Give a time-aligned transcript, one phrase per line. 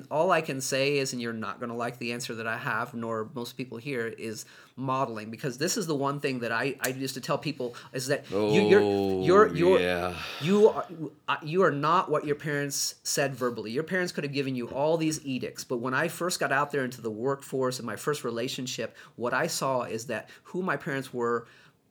[0.00, 2.46] can all I can say is, and you're not going to like the answer that
[2.46, 4.44] I have, nor most people here, is
[4.76, 8.06] modeling because this is the one thing that I, I used to tell people is
[8.06, 10.14] that Oh, you, you're you're you're yeah.
[10.40, 10.86] you are
[11.28, 13.70] uh, you are not what your parents said verbally.
[13.70, 16.70] Your parents could have given you all these edicts, but when I first got out
[16.70, 20.76] there into the workforce and my first relationship, what I saw is that who my
[20.76, 21.46] parents were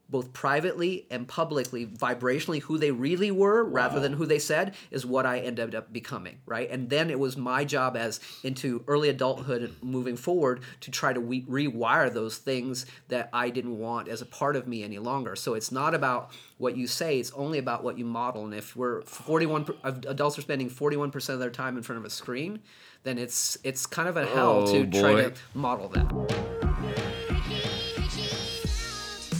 [0.09, 5.05] both privately and publicly, vibrationally, who they really were rather than who they said is
[5.05, 6.69] what I ended up becoming, right?
[6.69, 11.13] And then it was my job as into early adulthood and moving forward to try
[11.13, 14.97] to we- rewire those things that I didn't want as a part of me any
[14.99, 15.35] longer.
[15.35, 18.43] So it's not about what you say, it's only about what you model.
[18.45, 21.99] And if we're 41 per- of adults are spending 41% of their time in front
[21.99, 22.59] of a screen,
[23.03, 27.15] then it's it's kind of a hell Oh, to try to model that.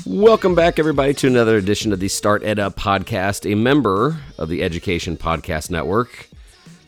[0.09, 4.49] Welcome back, everybody, to another edition of the Start Ed Up podcast, a member of
[4.49, 6.27] the Education Podcast Network.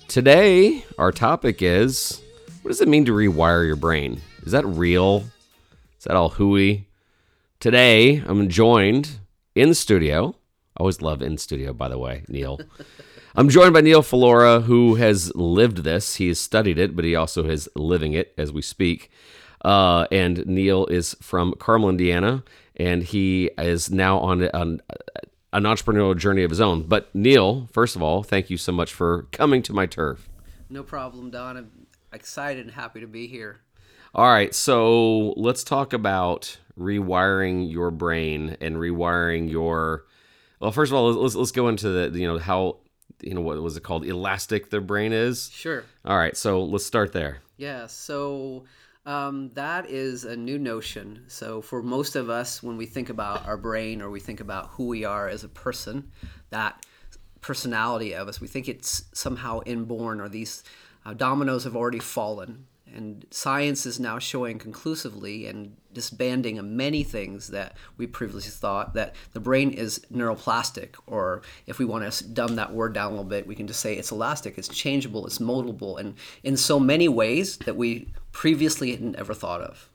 [0.08, 2.20] Today, our topic is
[2.64, 4.20] what does it mean to rewire your brain?
[4.42, 5.26] Is that real?
[6.00, 6.88] Is that all hooey?
[7.60, 9.20] Today, I'm joined
[9.54, 10.36] in the studio.
[10.76, 12.60] I always love in studio, by the way, Neil.
[13.36, 16.16] I'm joined by Neil Falora, who has lived this.
[16.16, 19.12] He has studied it, but he also is living it as we speak.
[19.64, 22.44] Uh, and Neil is from Carmel, Indiana,
[22.82, 24.82] and he is now on, on
[25.54, 26.84] an entrepreneurial journey of his own.
[26.84, 30.28] But Neil, first of all, thank you so much for coming to my turf.
[30.70, 31.58] No problem, Don.
[31.58, 31.72] I'm
[32.12, 33.60] excited and happy to be here.
[34.16, 40.06] All right, so let's talk about rewiring your brain and rewiring your.
[40.60, 42.78] Well, first of all, let's let's go into the you know how
[43.22, 45.50] you know what was it called elastic the brain is.
[45.54, 45.84] Sure.
[46.04, 47.42] All right, so let's start there.
[47.58, 48.64] Yeah, so
[49.06, 51.24] um, that is a new notion.
[51.28, 54.68] So, for most of us, when we think about our brain or we think about
[54.72, 56.12] who we are as a person,
[56.52, 56.86] that
[57.42, 60.64] personality of us, we think it's somehow inborn or these
[61.06, 62.68] uh, dominoes have already fallen.
[62.96, 68.94] And science is now showing conclusively and disbanding of many things that we previously thought
[68.94, 73.10] that the brain is neuroplastic, or if we want to dumb that word down a
[73.12, 76.80] little bit, we can just say it's elastic, it's changeable, it's moldable, and in so
[76.80, 79.90] many ways that we previously hadn't ever thought of.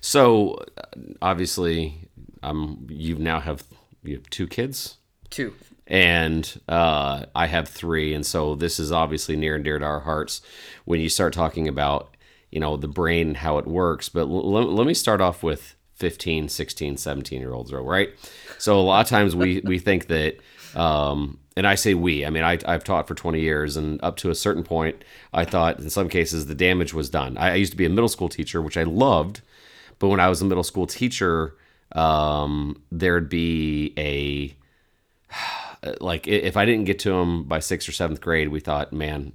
[0.00, 0.82] So uh,
[1.20, 2.08] obviously,
[2.42, 3.64] um, you now have
[4.02, 4.96] you have two kids,
[5.30, 5.54] Two.
[5.86, 10.00] and uh, I have three, and so this is obviously near and dear to our
[10.00, 10.42] hearts
[10.84, 12.16] when you start talking about
[12.52, 14.08] you know the brain how it works.
[14.08, 18.10] But l- let me start off with 15, 16, 17 year olds, right?
[18.58, 20.36] So a lot of times we we think that.
[20.74, 24.16] Um, and I say we, I mean, I, I've taught for 20 years, and up
[24.18, 25.04] to a certain point,
[25.34, 27.36] I thought in some cases the damage was done.
[27.36, 29.42] I, I used to be a middle school teacher, which I loved,
[29.98, 31.54] but when I was a middle school teacher,
[31.94, 34.56] um, there'd be a
[36.00, 39.32] like if I didn't get to them by sixth or seventh grade, we thought, man,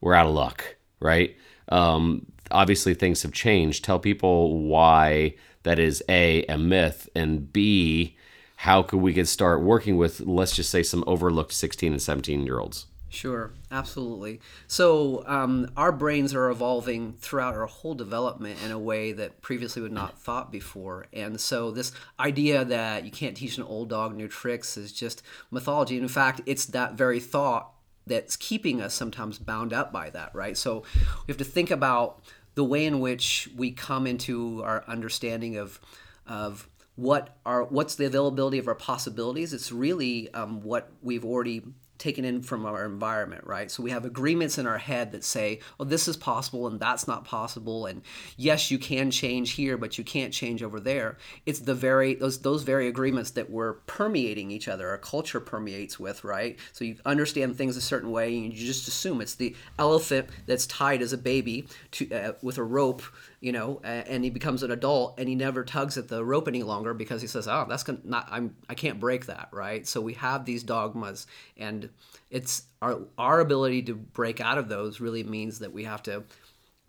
[0.00, 1.36] we're out of luck, right?
[1.68, 3.84] Um, obviously, things have changed.
[3.84, 8.16] Tell people why that is a a myth, and b
[8.60, 12.46] how could we get start working with let's just say some overlooked 16 and 17
[12.46, 12.86] year olds.
[13.08, 14.40] Sure, absolutely.
[14.66, 19.80] So, um, our brains are evolving throughout our whole development in a way that previously
[19.80, 21.06] would not thought before.
[21.12, 25.22] And so, this idea that you can't teach an old dog new tricks is just
[25.50, 25.96] mythology.
[25.96, 27.70] In fact, it's that very thought
[28.06, 30.56] that's keeping us sometimes bound up by that, right?
[30.56, 32.22] So, we have to think about
[32.54, 35.80] the way in which we come into our understanding of
[36.26, 41.62] of what are what's the availability of our possibilities it's really um, what we've already
[41.98, 43.70] taken in from our environment right?
[43.70, 47.06] So we have agreements in our head that say oh this is possible and that's
[47.06, 48.02] not possible and
[48.36, 51.16] yes you can change here but you can't change over there.
[51.44, 55.98] It's the very those those very agreements that we're permeating each other our culture permeates
[55.98, 56.58] with right?
[56.72, 60.66] So you understand things a certain way and you just assume it's the elephant that's
[60.66, 63.02] tied as a baby to uh, with a rope
[63.40, 66.62] you know, and he becomes an adult and he never tugs at the rope any
[66.62, 69.86] longer because he says, "Oh, that's gonna not I'm I can't break that," right?
[69.86, 71.26] So we have these dogmas,
[71.56, 71.90] and
[72.30, 76.24] it's our our ability to break out of those really means that we have to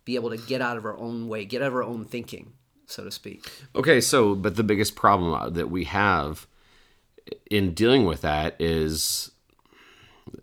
[0.05, 2.53] be able to get out of our own way, get out of our own thinking,
[2.85, 3.45] so to speak.
[3.75, 6.47] Okay, so but the biggest problem that we have
[7.51, 9.31] in dealing with that is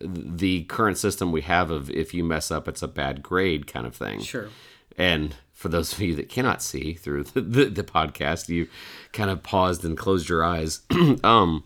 [0.00, 3.86] the current system we have of if you mess up it's a bad grade kind
[3.86, 4.20] of thing.
[4.20, 4.48] Sure.
[4.96, 8.68] And for those of you that cannot see through the, the, the podcast, you
[9.14, 10.82] kind of paused and closed your eyes.
[11.24, 11.64] um,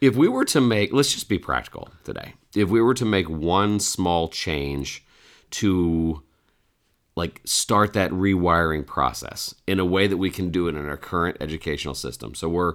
[0.00, 2.34] if we were to make, let's just be practical today.
[2.56, 5.04] If we were to make one small change
[5.50, 6.24] to
[7.14, 10.96] like start that rewiring process in a way that we can do it in our
[10.96, 12.34] current educational system.
[12.34, 12.74] So we're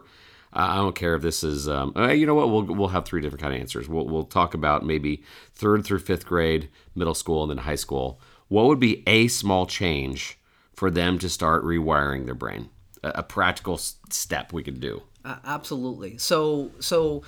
[0.53, 3.19] I don't care if this is um, uh, you know what we'll we'll have three
[3.19, 3.89] different kind of answers.
[3.89, 5.23] We'll we'll talk about maybe
[5.53, 8.21] third through fifth grade, middle school, and then high school.
[8.47, 10.36] what would be a small change
[10.77, 12.69] for them to start rewiring their brain?
[13.03, 15.01] A, a practical step we could do.
[15.25, 16.17] Uh, absolutely.
[16.17, 17.23] So so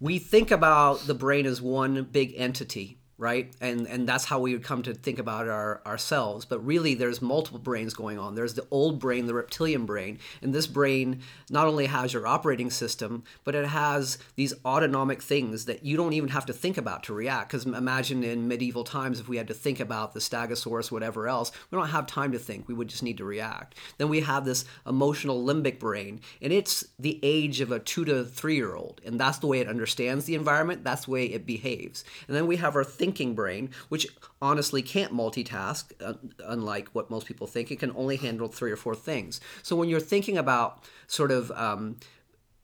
[0.00, 3.52] we think about the brain as one big entity, right?
[3.60, 6.44] And and that's how we would come to think about our ourselves.
[6.44, 8.36] But really, there's multiple brains going on.
[8.36, 11.20] There's the old brain, the reptilian brain, and this brain
[11.50, 16.12] not only has your operating system, but it has these autonomic things that you don't
[16.12, 17.50] even have to think about to react.
[17.50, 21.50] Because imagine in medieval times, if we had to think about the Stegosaurus, whatever else,
[21.70, 22.68] we don't have time to think.
[22.68, 23.74] We would just need to react.
[23.98, 28.24] Then we have this emotional limbic brain, and it's the age of a two to
[28.24, 30.84] three year old, and that's the way it understands the environment.
[30.84, 32.04] That's the way it behaves.
[32.28, 34.06] And then we have our thinking brain, which
[34.40, 36.14] honestly can't multitask, uh,
[36.44, 37.70] unlike what most people think.
[37.70, 39.40] It can only handle three or four things.
[39.62, 41.96] So when you're thinking about sort of um,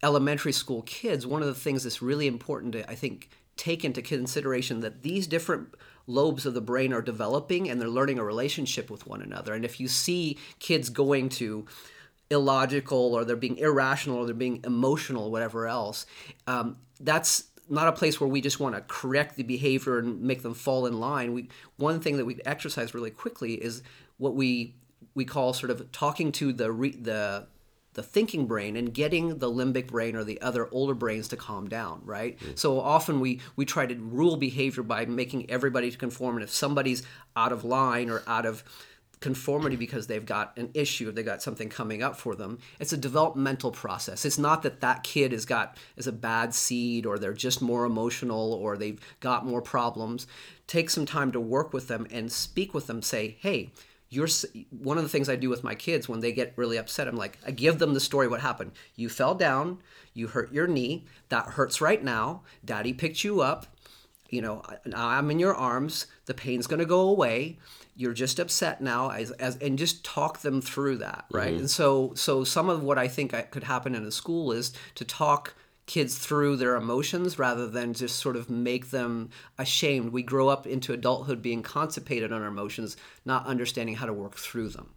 [0.02, 4.02] elementary school kids, one of the things that's really important to, I think, take into
[4.02, 5.74] consideration that these different
[6.06, 9.54] lobes of the brain are developing and they're learning a relationship with one another.
[9.54, 11.66] And if you see kids going to
[12.30, 16.06] illogical or they're being irrational or they're being emotional whatever else,
[16.46, 20.42] um, that's not a place where we just want to correct the behavior and make
[20.42, 21.32] them fall in line.
[21.32, 23.82] We one thing that we exercise really quickly is
[24.18, 24.74] what we
[25.14, 27.46] we call sort of talking to the re, the
[27.94, 31.68] the thinking brain and getting the limbic brain or the other older brains to calm
[31.68, 32.58] down right mm.
[32.58, 36.50] so often we we try to rule behavior by making everybody to conform and if
[36.50, 37.04] somebody's
[37.36, 38.64] out of line or out of
[39.24, 42.96] conformity because they've got an issue they've got something coming up for them it's a
[42.98, 47.32] developmental process it's not that that kid has got is a bad seed or they're
[47.32, 50.26] just more emotional or they've got more problems
[50.66, 53.72] take some time to work with them and speak with them say hey
[54.10, 54.28] you're
[54.70, 57.08] one of the things I do with my kids when they get really upset.
[57.08, 58.70] I'm like, I give them the story what happened.
[58.94, 59.78] You fell down,
[60.12, 62.42] you hurt your knee, that hurts right now.
[62.64, 63.66] Daddy picked you up.
[64.30, 66.06] You know, now I'm in your arms.
[66.26, 67.58] The pain's going to go away.
[67.96, 71.50] You're just upset now, as, as and just talk them through that, right?
[71.50, 71.58] Mm-hmm.
[71.60, 74.72] And so, so some of what I think I, could happen in a school is
[74.96, 75.54] to talk
[75.86, 80.12] kids through their emotions rather than just sort of make them ashamed.
[80.12, 84.36] We grow up into adulthood being constipated on our emotions, not understanding how to work
[84.36, 84.90] through them.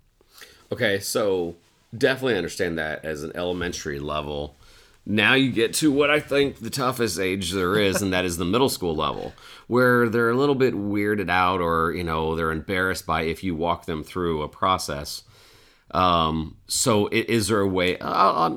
[0.72, 1.56] Okay, so
[1.98, 4.56] definitely understand that as an elementary level.
[5.10, 8.36] Now you get to what I think the toughest age there is, and that is
[8.36, 9.34] the middle school level,
[9.68, 13.56] where they're a little bit weirded out or, you know, they're embarrassed by if you
[13.56, 15.24] walk them through a process.
[15.92, 18.50] Um, so is there a way, uh,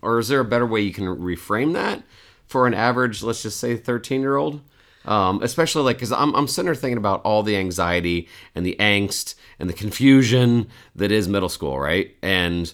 [0.00, 2.02] or is there a better way you can reframe that
[2.46, 4.62] for an average, let's just say 13 year old?
[5.04, 8.76] Um, especially like, cause I'm, I'm sitting there thinking about all the anxiety and the
[8.80, 12.16] angst and the confusion that is middle school, right?
[12.22, 12.72] And,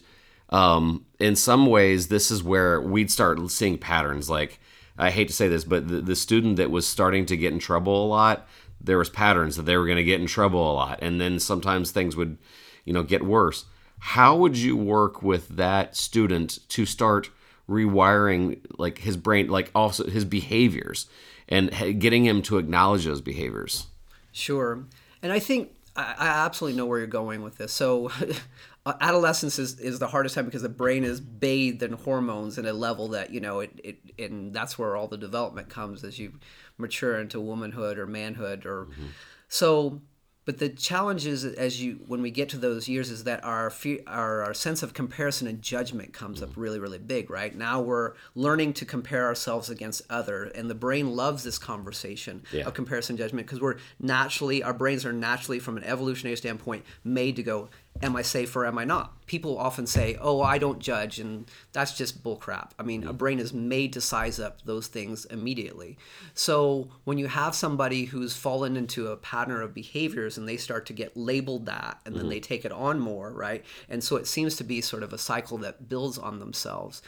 [0.50, 4.28] um, in some ways, this is where we'd start seeing patterns.
[4.28, 4.60] Like,
[4.98, 7.58] I hate to say this, but the, the student that was starting to get in
[7.58, 8.46] trouble a lot,
[8.80, 11.40] there was patterns that they were going to get in trouble a lot, and then
[11.40, 12.38] sometimes things would,
[12.84, 13.64] you know, get worse.
[13.98, 17.30] How would you work with that student to start
[17.68, 21.06] rewiring like his brain, like also his behaviors,
[21.48, 23.86] and getting him to acknowledge those behaviors?
[24.30, 24.84] Sure.
[25.22, 27.72] And I think I, I absolutely know where you're going with this.
[27.72, 28.10] So,
[28.86, 32.72] adolescence is, is the hardest time because the brain is bathed in hormones at a
[32.72, 36.34] level that, you know, it, it and that's where all the development comes as you
[36.78, 39.06] mature into womanhood or manhood or mm-hmm.
[39.48, 40.00] so
[40.44, 43.70] but the challenge is as you when we get to those years is that our
[43.70, 46.56] fe- our, our sense of comparison and judgment comes up mm.
[46.56, 47.56] really really big right?
[47.56, 52.64] Now we're learning to compare ourselves against other and the brain loves this conversation Yeah.
[52.66, 57.36] of comparison judgment because we're naturally our brains are naturally from an evolutionary standpoint made
[57.36, 57.68] to go
[58.02, 59.26] am i safe or am i not?
[59.26, 62.70] People often say oh i don't judge and that's just bullcrap.
[62.78, 65.96] I mean a brain is made to size up those things immediately.
[66.34, 70.86] So when you have somebody who's fallen into a pattern of behaviors and they start
[70.86, 73.64] to get labeled that and then they take it on more right?
[73.88, 77.02] And so it seems to be sort of a cycle that builds on themselves.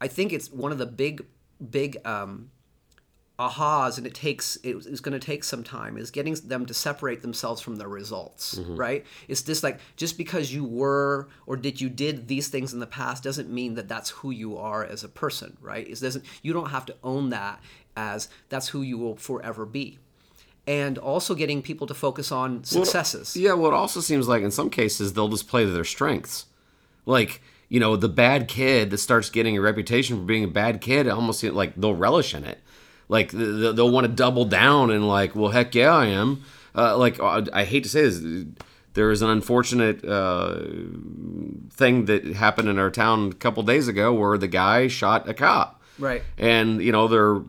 [0.00, 1.24] I think it's one of the big
[1.70, 2.50] big um,
[3.38, 6.72] ahas and it takes it- it's going to take some time is getting them to
[6.72, 8.76] separate themselves from the results mm-hmm.
[8.76, 9.04] right?
[9.26, 12.86] It's just like just because you were or did you did these things in the
[12.86, 15.86] past doesn't mean that that's who you are as a person right?
[15.86, 17.60] It doesn't you don't have to own that
[17.96, 19.98] as that's who you will forever be.
[20.66, 23.36] And also getting people to focus on successes.
[23.36, 26.46] Yeah, well, it also seems like in some cases they'll just play to their strengths.
[27.04, 30.80] Like, you know, the bad kid that starts getting a reputation for being a bad
[30.80, 32.60] kid, almost like they'll relish in it.
[33.14, 36.42] Like, th- th- they'll want to double down and, like, well, heck yeah, I am.
[36.74, 38.18] Uh, like, uh, I hate to say this.
[38.94, 40.56] There was an unfortunate uh,
[41.70, 45.34] thing that happened in our town a couple days ago where the guy shot a
[45.34, 45.80] cop.
[45.98, 46.22] Right.
[46.38, 47.42] And, you know, they're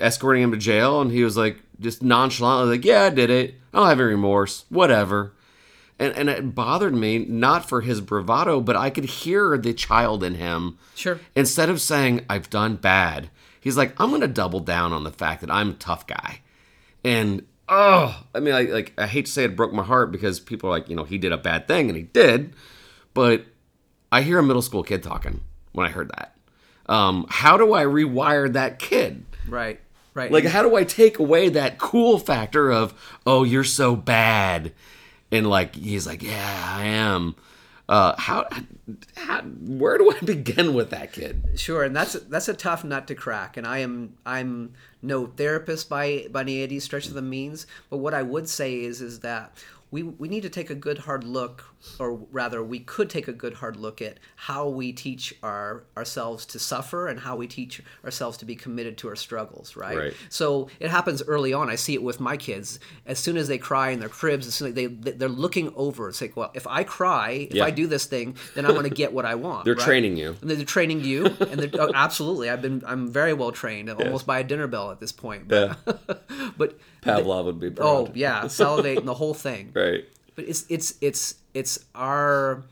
[0.00, 3.54] escorting him to jail, and he was like, just nonchalantly, like, yeah, I did it.
[3.72, 4.64] I don't have any remorse.
[4.68, 5.32] Whatever.
[5.98, 10.22] And, and it bothered me not for his bravado, but I could hear the child
[10.22, 10.78] in him.
[10.94, 11.20] Sure.
[11.34, 13.30] Instead of saying I've done bad,
[13.66, 16.38] he's like, I'm gonna double down on the fact that I'm a tough guy.
[17.02, 20.38] And oh, I mean, I, like I hate to say it broke my heart because
[20.38, 22.54] people are like, you know, he did a bad thing, and he did,
[23.12, 23.44] but
[24.12, 25.40] I hear a middle school kid talking
[25.72, 26.36] when I heard that.
[26.88, 29.24] Um, how do I rewire that kid?
[29.48, 29.80] Right.
[30.14, 30.30] Right.
[30.30, 32.94] Like, how do I take away that cool factor of,
[33.26, 34.72] oh, you're so bad?
[35.32, 37.34] And like, he's like, yeah, I am.
[37.88, 38.48] Uh, how,
[39.16, 41.42] how, where do I begin with that kid?
[41.56, 43.56] Sure, and that's that's a tough nut to crack.
[43.56, 48.14] And I am I'm no therapist by by any stretch of the means, but what
[48.14, 49.52] I would say is is that
[49.96, 51.64] we, we need to take a good hard look,
[51.98, 56.44] or rather, we could take a good hard look at how we teach our ourselves
[56.44, 59.96] to suffer and how we teach ourselves to be committed to our struggles, right?
[59.96, 60.14] Right.
[60.28, 61.70] So it happens early on.
[61.70, 62.78] I see it with my kids.
[63.06, 66.10] As soon as they cry in their cribs, as soon as they they're looking over.
[66.10, 67.64] It's like, well, if I cry, if Yeah.
[67.64, 69.64] I do this thing, then I'm going to get what I want.
[69.64, 69.82] They're right?
[69.82, 70.36] training you.
[70.42, 72.50] And they're training you, and they're, oh, absolutely.
[72.50, 75.48] I've been I'm very well trained, almost by a dinner bell at this point.
[75.48, 75.78] But,
[76.58, 77.86] but Pavlov would be oh, proud.
[77.86, 79.72] oh yeah, salivate and the whole thing.
[79.74, 80.04] Right.
[80.34, 82.62] but it's it's it's it's our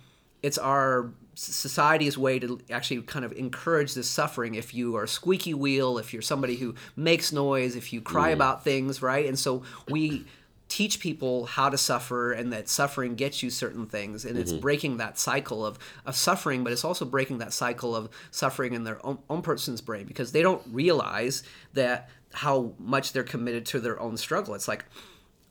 [0.42, 5.08] it's our society's way to actually kind of encourage this suffering if you are a
[5.08, 8.34] squeaky wheel if you're somebody who makes noise if you cry mm.
[8.34, 9.26] about things right?
[9.26, 10.24] And so we
[10.68, 14.24] teach people how to suffer and that suffering gets you certain things.
[14.24, 14.60] And it's mm-hmm.
[14.60, 18.84] breaking that cycle of, of suffering but it's also breaking that cycle of suffering in
[18.84, 21.42] their own, own person's brain because they don't realize
[21.74, 24.54] that how much they're committed to their own struggle.
[24.54, 24.84] It's like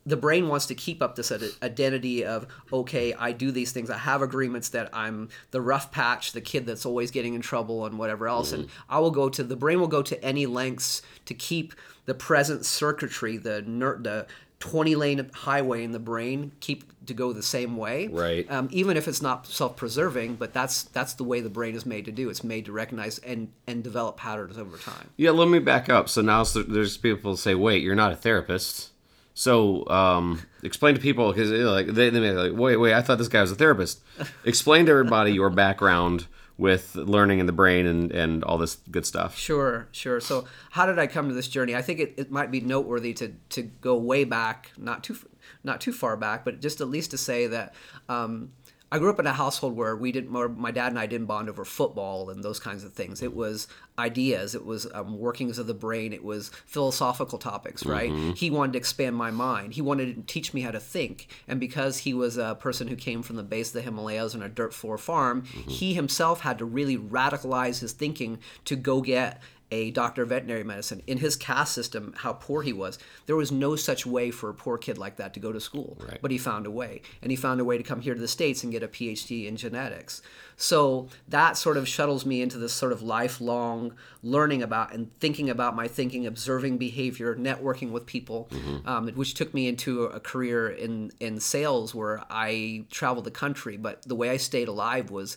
[0.05, 3.89] the brain wants to keep up this id- identity of okay i do these things
[3.89, 7.85] i have agreements that i'm the rough patch the kid that's always getting in trouble
[7.85, 8.93] and whatever else and mm-hmm.
[8.93, 11.73] i will go to the brain will go to any lengths to keep
[12.05, 14.27] the present circuitry the ner- the
[14.63, 18.49] 20 lane highway in the brain keep to go the same way Right.
[18.49, 22.05] um, even if it's not self-preserving but that's that's the way the brain is made
[22.05, 25.59] to do it's made to recognize and and develop patterns over time Yeah, let me
[25.59, 26.07] back up.
[26.07, 28.91] So now there's people say, "Wait, you're not a therapist."
[29.33, 33.01] So um, explain to people because like they they may be like, "Wait, wait, I
[33.01, 33.99] thought this guy was a therapist."
[34.45, 36.27] explain to everybody your background
[36.57, 39.37] with learning in the brain and and all this good stuff.
[39.37, 40.19] Sure, sure.
[40.19, 41.75] So, how did I come to this journey?
[41.75, 45.17] I think it, it might be noteworthy to to go way back, not too
[45.63, 47.73] not too far back, but just at least to say that
[48.09, 48.51] um,
[48.93, 50.29] I grew up in a household where we didn't.
[50.55, 53.23] My dad and I didn't bond over football and those kinds of things.
[53.23, 54.53] It was ideas.
[54.53, 56.13] It was um, workings of the brain.
[56.13, 57.87] It was philosophical topics.
[57.87, 58.11] Right.
[58.37, 59.73] He wanted to expand my mind.
[59.73, 61.27] He wanted to teach me how to think.
[61.47, 64.43] And because he was a person who came from the base of the Himalayas on
[64.43, 69.41] a dirt floor farm, he himself had to really radicalize his thinking to go get
[69.73, 71.01] a doctor of veterinary medicine.
[71.07, 74.53] In his caste system, how poor he was, there was no such way for a
[74.53, 75.97] poor kid like that to go to school.
[76.07, 76.19] Right.
[76.21, 77.01] But he found a way.
[77.21, 79.47] And he found a way to come here to the States and get a PhD
[79.47, 80.21] in genetics.
[80.55, 85.49] So that sort of shuttles me into this sort of lifelong learning about and thinking
[85.49, 88.49] about my thinking, observing behavior, networking with people,
[88.85, 93.77] um, which took me into a career in, in sales where I traveled the country.
[93.77, 95.35] But the way I stayed alive was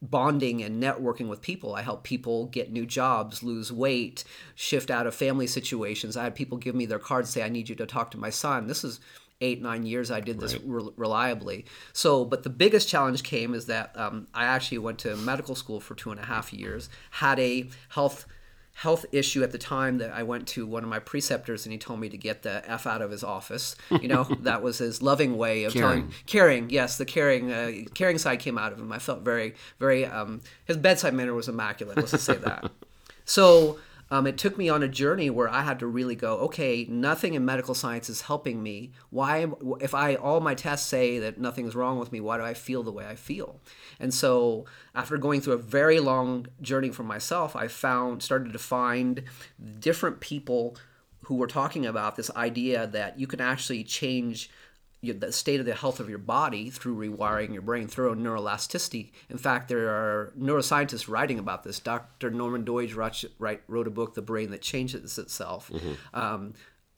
[0.00, 1.74] bonding and networking with people.
[1.74, 4.24] I help people get new jobs, lose weight,
[4.54, 6.16] shift out of family situations.
[6.16, 8.30] I had people give me their cards, say, I need you to talk to my
[8.30, 8.66] son.
[8.66, 9.00] This is
[9.40, 11.64] eight, nine years I did this re- reliably.
[11.92, 15.80] So, but the biggest challenge came is that um, I actually went to medical school
[15.80, 18.26] for two and a half years, had a health
[18.78, 21.78] health issue at the time that I went to one of my preceptors and he
[21.78, 23.74] told me to get the F out of his office.
[23.90, 25.88] You know, that was his loving way of Caring.
[25.88, 26.70] telling caring.
[26.70, 28.92] Yes, the caring uh, caring side came out of him.
[28.92, 31.96] I felt very very um, his bedside manner was immaculate.
[31.96, 32.70] Let's just say that.
[33.24, 33.78] So
[34.10, 37.34] um, it took me on a journey where I had to really go, okay, nothing
[37.34, 38.92] in medical science is helping me.
[39.10, 39.46] Why,
[39.80, 42.82] if I all my tests say that nothing's wrong with me, why do I feel
[42.82, 43.60] the way I feel?
[44.00, 48.58] And so after going through a very long journey for myself, I found started to
[48.58, 49.24] find
[49.78, 50.76] different people
[51.24, 54.48] who were talking about this idea that you can actually change
[55.02, 59.10] the state of the health of your body through rewiring your brain through neuroelasticity.
[59.30, 61.78] In fact, there are neuroscientists writing about this.
[61.78, 62.30] Dr.
[62.30, 65.70] Norman Doidge wrote, write, wrote a book, The Brain That Changes Itself.
[66.12, 66.54] Um,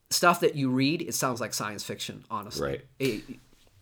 [0.09, 2.69] stuff that you read, it sounds like science fiction, honestly.
[2.69, 2.81] Right.
[2.99, 3.25] It-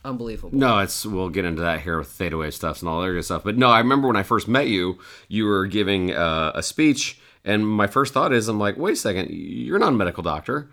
[0.04, 0.56] unbelievable.
[0.56, 3.24] No, it's we'll get into that here with theta wave stuff and all that good
[3.24, 3.44] stuff.
[3.44, 4.98] But no, I remember when I first met you,
[5.28, 8.96] you were giving uh, a speech, and my first thought is, I'm like, wait a
[8.96, 10.70] second, you're not a medical doctor,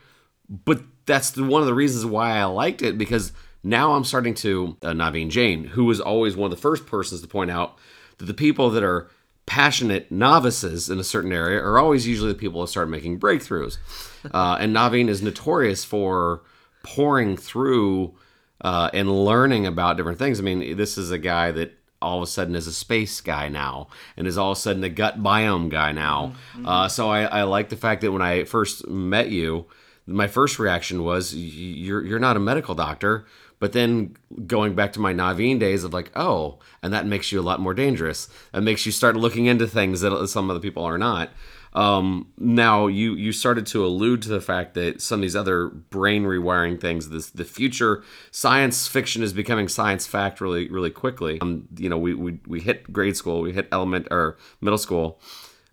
[0.50, 3.32] but that's the, one of the reasons why I liked it because
[3.64, 7.22] now I'm starting to uh, Naveen Jain, who was always one of the first persons
[7.22, 7.78] to point out
[8.18, 9.10] that the people that are
[9.46, 13.78] passionate novices in a certain area are always usually the people that start making breakthroughs.
[14.34, 16.42] Uh, and Naveen is notorious for
[16.82, 18.16] pouring through
[18.62, 20.40] uh, and learning about different things.
[20.40, 23.50] I mean, this is a guy that all of a sudden is a space guy
[23.50, 23.88] now
[24.18, 26.34] and is all of a sudden a gut biome guy now.
[26.54, 26.66] Mm-hmm.
[26.68, 29.68] Uh, so I, I like the fact that when I first met you,
[30.08, 33.26] my first reaction was you're you're not a medical doctor.
[33.58, 37.40] But then going back to my Naveen days of like, oh, and that makes you
[37.40, 38.28] a lot more dangerous.
[38.52, 41.30] That makes you start looking into things that some other people are not.
[41.72, 45.68] Um, now you you started to allude to the fact that some of these other
[45.68, 51.40] brain rewiring things, this the future science fiction is becoming science fact really really quickly.
[51.42, 55.20] Um, you know, we, we we hit grade school, we hit element or middle school.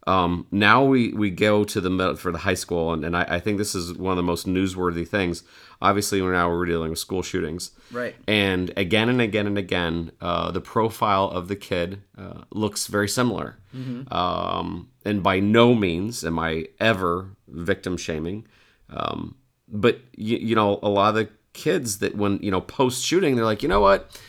[0.07, 3.23] Um, now we we go to the middle for the high school, and, and I,
[3.23, 5.45] I think this is one of the most newsworthy things.
[5.81, 7.73] Obviously now we're dealing with school shootings.
[7.91, 8.15] Right.
[8.27, 13.09] And again and again and again uh, the profile of the kid uh, looks very
[13.09, 13.59] similar.
[13.75, 14.13] Mm-hmm.
[14.13, 18.47] um, and by no means am i ever victim shaming.
[18.91, 19.37] Um,
[19.69, 23.37] but you, you know a lot of the kids that when you know post shooting
[23.37, 24.21] they're like you know what?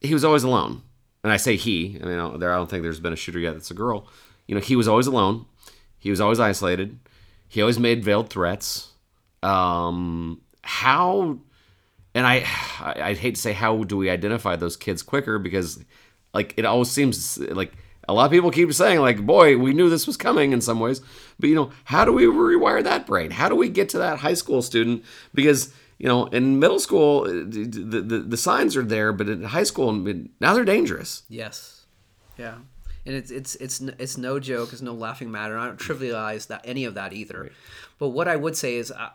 [0.00, 0.82] He was always alone.
[1.22, 3.54] And i say he I, mean, there i don't think there's been a shooter yet
[3.54, 4.06] that's a girl
[4.46, 5.46] you know he was always alone.
[5.98, 6.98] He was always isolated.
[7.48, 8.92] He always made veiled threats.
[9.42, 11.38] Um, how
[12.14, 12.46] and I
[12.80, 15.84] I'd hate to say how do we identify those kids quicker because
[16.32, 17.72] like it always seems like
[18.06, 20.80] a lot of people keep saying like boy we knew this was coming in some
[20.80, 21.00] ways.
[21.38, 23.30] But you know how do we rewire that brain?
[23.30, 25.04] How do we get to that high school student?
[25.32, 29.64] Because you know in middle school the the, the signs are there but in high
[29.64, 31.22] school now they're dangerous.
[31.28, 31.86] Yes.
[32.36, 32.56] Yeah
[33.06, 36.60] and it's it's it's it's no joke it's no laughing matter i don't trivialize that
[36.64, 37.52] any of that either right.
[37.98, 39.10] but what i would say is uh,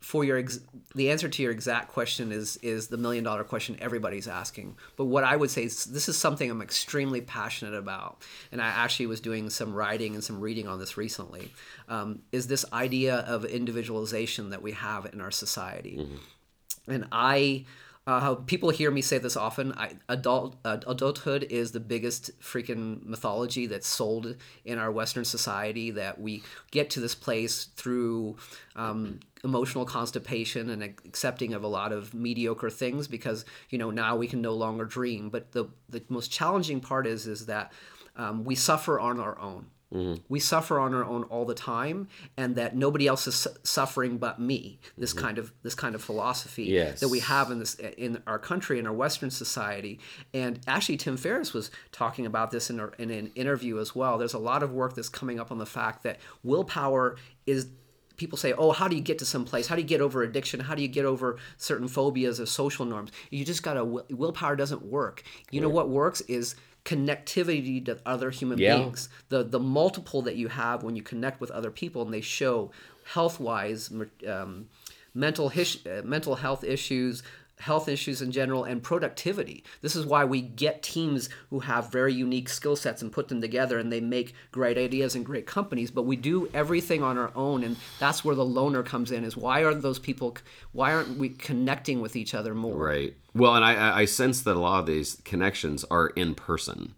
[0.00, 0.60] for your ex-
[0.94, 5.06] the answer to your exact question is is the million dollar question everybody's asking but
[5.06, 8.22] what i would say is this is something i'm extremely passionate about
[8.52, 11.50] and i actually was doing some writing and some reading on this recently
[11.88, 16.90] um, is this idea of individualization that we have in our society mm-hmm.
[16.90, 17.64] and i
[18.06, 19.72] uh, people hear me say this often.
[19.72, 25.90] I, adult uh, adulthood is the biggest freaking mythology that's sold in our Western society.
[25.90, 28.36] That we get to this place through
[28.76, 34.16] um, emotional constipation and accepting of a lot of mediocre things because you know now
[34.16, 35.30] we can no longer dream.
[35.30, 37.72] But the the most challenging part is is that
[38.16, 39.66] um, we suffer on our own.
[39.94, 40.22] Mm-hmm.
[40.28, 44.40] We suffer on our own all the time, and that nobody else is suffering but
[44.40, 44.80] me.
[44.98, 45.24] This mm-hmm.
[45.24, 47.00] kind of this kind of philosophy yes.
[47.00, 50.00] that we have in this in our country in our Western society.
[50.32, 54.18] And actually, Tim Ferriss was talking about this in, a, in an interview as well.
[54.18, 57.68] There's a lot of work that's coming up on the fact that willpower is
[58.16, 59.68] people say, "Oh, how do you get to some place?
[59.68, 60.60] How do you get over addiction?
[60.60, 64.82] How do you get over certain phobias or social norms?" You just gotta willpower doesn't
[64.82, 65.22] work.
[65.52, 68.76] You know what works is connectivity to other human yeah.
[68.76, 69.08] beings.
[69.28, 72.70] The the multiple that you have when you connect with other people and they show
[73.04, 73.90] health wise,
[74.26, 74.68] um,
[75.14, 77.22] mental his, uh, mental health issues,
[77.60, 79.64] health issues in general and productivity.
[79.80, 83.40] This is why we get teams who have very unique skill sets and put them
[83.40, 87.30] together and they make great ideas and great companies, but we do everything on our
[87.34, 90.36] own and that's where the loner comes in is why aren't those people
[90.72, 92.74] why aren't we connecting with each other more?
[92.74, 93.14] Right.
[93.34, 96.94] Well, and I I sense that a lot of these connections are in person.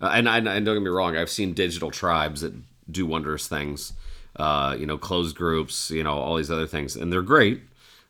[0.00, 2.54] Uh, and, and, and don't get me wrong, I've seen digital tribes that
[2.90, 3.92] do wondrous things.
[4.36, 7.60] Uh, you know, closed groups, you know, all these other things, and they're great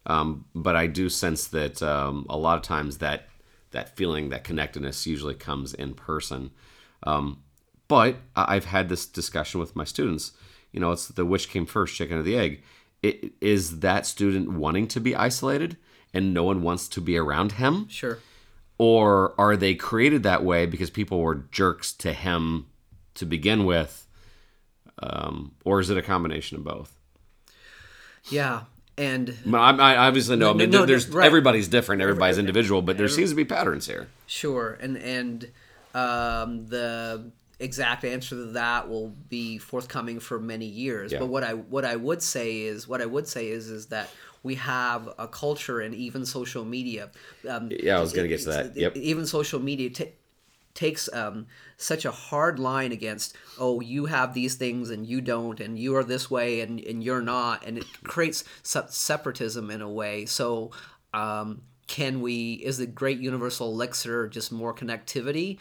[0.07, 3.29] um, but I do sense that um, a lot of times that
[3.73, 6.51] that feeling, that connectedness, usually comes in person.
[7.05, 7.43] Um,
[7.87, 10.33] but I've had this discussion with my students.
[10.73, 12.63] You know, it's the which came first, chicken or the egg.
[13.03, 15.77] It, is that student wanting to be isolated
[16.13, 17.89] and no one wants to be around him?
[17.89, 18.19] Sure.
[18.79, 22.67] Or are they created that way because people were jerks to him
[23.15, 24.07] to begin with?
[25.03, 26.99] Um, or is it a combination of both?
[28.29, 28.65] Yeah,
[29.01, 30.51] and I, I obviously know.
[30.51, 31.27] I mean, no, there's right.
[31.27, 34.09] everybody's different, everybody's individual, but there seems to be patterns here.
[34.27, 35.51] Sure, and and
[35.95, 41.13] um, the exact answer to that will be forthcoming for many years.
[41.13, 41.21] Yeah.
[41.21, 44.11] But what I what I would say is what I would say is is that
[44.43, 47.11] we have a culture and even social media.
[47.49, 48.77] Um, yeah, I was going to get to that.
[48.77, 48.97] Yep.
[48.97, 50.13] Even social media t-
[50.81, 55.61] takes um, such a hard line against oh you have these things and you don't
[55.61, 59.91] and you are this way and, and you're not and it creates separatism in a
[59.91, 60.71] way so
[61.13, 65.59] um, can we is the great universal elixir just more connectivity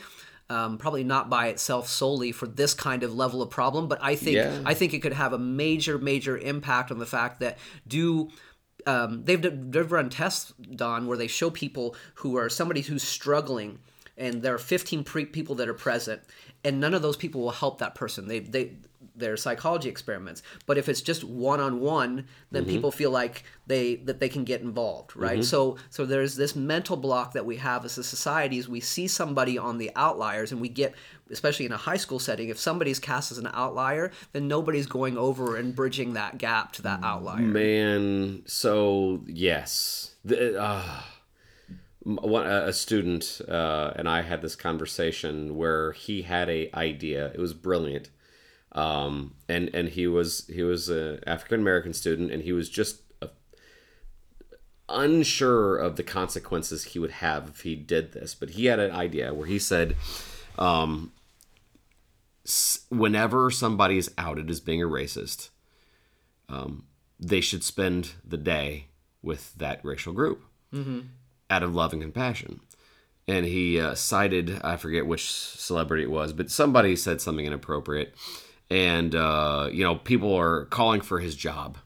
[0.49, 4.15] um, probably not by itself solely for this kind of level of problem but i
[4.15, 4.62] think yeah.
[4.65, 8.29] i think it could have a major major impact on the fact that do
[8.88, 13.79] um, they've, they've run tests don where they show people who are somebody who's struggling
[14.19, 16.21] and there are 15 pre- people that are present
[16.63, 18.73] and none of those people will help that person they they
[19.15, 20.41] their psychology experiments.
[20.65, 22.71] But if it's just one on one, then Mm-hmm.
[22.71, 25.43] people feel like they that they can get involved, right?
[25.43, 29.08] So so there's this mental block that we have as a society is we see
[29.08, 30.95] somebody on the outliers and we get
[31.32, 35.17] especially in a high school setting if somebody's cast as an outlier then nobody's going
[35.17, 41.01] over and bridging that gap to that outlier Man, so yes, the, uh,
[42.17, 47.28] a a student uh, and I had this conversation where he had a idea.
[47.28, 48.10] It was brilliant,
[48.72, 53.02] um, and and he was he was an African American student, and he was just
[53.22, 53.28] uh
[54.88, 58.34] unsure of the consequences he would have if he did this.
[58.34, 59.95] But he had an idea where he said,
[60.58, 61.12] um,
[62.89, 65.50] whenever somebody is outed as being a racist
[67.19, 68.86] they should spend the day
[69.22, 70.43] with that racial group
[71.50, 72.62] out of love and compassion.
[73.28, 78.16] And he uh, cited, I forget which celebrity it was, but somebody said something inappropriate.
[78.72, 81.78] And, uh, you know, people are calling for his job.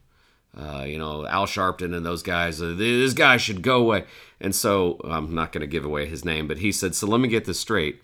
[0.56, 4.06] Uh, you know, Al Sharpton and those guys, uh, this guy should go away.
[4.40, 7.20] And so I'm not going to give away his name, but he said, So let
[7.20, 8.02] me get this straight.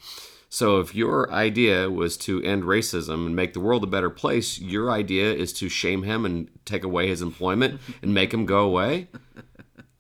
[0.52, 4.60] So if your idea was to end racism and make the world a better place,
[4.60, 8.62] your idea is to shame him and take away his employment and make him go
[8.62, 9.10] away.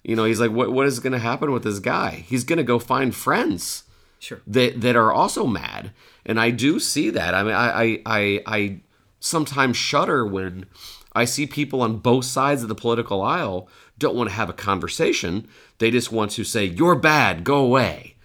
[0.09, 2.25] You know, he's like, what what is going to happen with this guy?
[2.27, 3.83] He's going to go find friends
[4.17, 5.91] sure that that are also mad,
[6.25, 7.35] and I do see that.
[7.35, 8.79] I mean, I I I, I
[9.19, 10.65] sometimes shudder when
[11.13, 13.69] I see people on both sides of the political aisle
[13.99, 15.47] don't want to have a conversation.
[15.77, 18.15] They just want to say, "You're bad, go away,"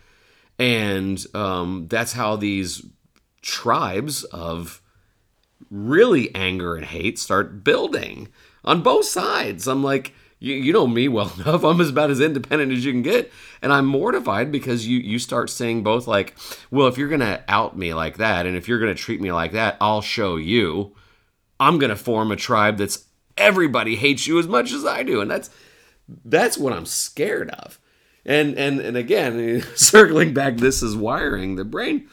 [0.58, 2.82] and um, that's how these
[3.42, 4.80] tribes of
[5.70, 8.28] really anger and hate start building
[8.64, 9.68] on both sides.
[9.68, 11.64] I'm like, you, you know me well enough.
[11.64, 13.32] I'm as about as independent as you can get.
[13.62, 16.34] And I'm mortified because you, you start saying both like,
[16.70, 19.52] well, if you're to out me like that, and if you're to treat me like
[19.52, 20.94] that, I'll show you.
[21.58, 25.20] I'm to form a tribe that's everybody hates you as much as I do.
[25.20, 25.50] And that's,
[26.24, 27.80] that's what I'm scared of.
[28.26, 32.08] And, and, and again, circling back, this is wiring the brain.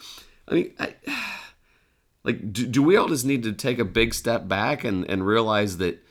[0.48, 0.96] I mean, I,
[2.24, 5.26] like do, do we all just need to take a big step back and, and
[5.26, 6.02] realize that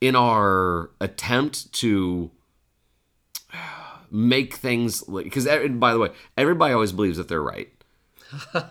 [0.00, 2.30] in our attempt to
[4.10, 7.72] make things because by the way everybody always believes that they're right.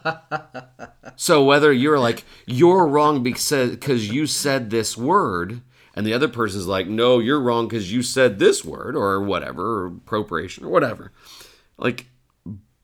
[1.18, 5.62] So whether you're like you're wrong because because you said this word
[5.96, 9.84] and the other person's like no you're wrong because you said this word or whatever
[9.84, 11.14] or appropriation or whatever.
[11.78, 12.08] Like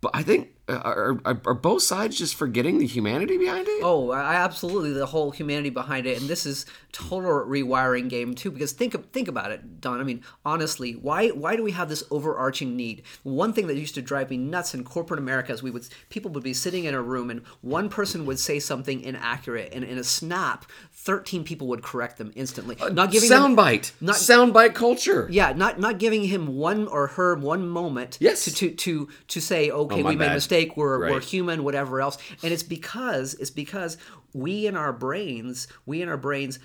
[0.01, 4.11] but i think are, are, are both sides just forgetting the humanity behind it Oh,
[4.11, 8.51] I absolutely the whole humanity behind it, and this is total rewiring game too.
[8.51, 9.99] Because think think about it, Don.
[9.99, 13.03] I mean, honestly, why why do we have this overarching need?
[13.23, 16.31] One thing that used to drive me nuts in corporate America is we would people
[16.31, 19.97] would be sitting in a room and one person would say something inaccurate, and in
[19.97, 25.27] a snap, thirteen people would correct them instantly, uh, not giving soundbite not- soundbite culture
[25.31, 28.45] yeah, not not giving him one or her one moment Yes.
[28.45, 30.41] to, to to to say, oh, okay, my we made a bad.
[30.61, 32.17] Mistake, we're we're human, whatever else.
[32.43, 33.97] And it's because it's because
[34.33, 36.59] we in our brains, we in our brains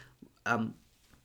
[0.45, 0.75] um,